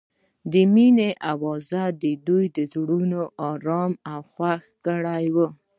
[0.51, 1.69] د مینه اواز
[2.03, 3.19] د دوی زړونه
[3.49, 5.25] ارامه او خوښ کړل.